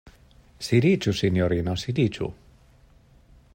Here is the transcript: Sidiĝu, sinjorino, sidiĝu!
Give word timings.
Sidiĝu, 0.67 1.13
sinjorino, 1.19 1.77
sidiĝu! 1.83 2.31